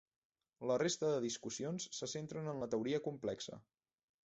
[0.71, 3.63] La resta de discussions se centren en la teoria complexa.